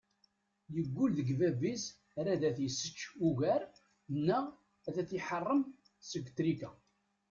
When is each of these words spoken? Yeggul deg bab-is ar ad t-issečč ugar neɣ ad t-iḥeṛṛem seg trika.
Yeggul 0.75 1.11
deg 1.17 1.29
bab-is 1.39 1.83
ar 2.19 2.25
ad 2.33 2.41
t-issečč 2.55 2.99
ugar 3.27 3.61
neɣ 4.25 4.45
ad 4.87 4.95
t-iḥeṛṛem 5.09 5.61
seg 6.11 6.25
trika. 6.37 6.71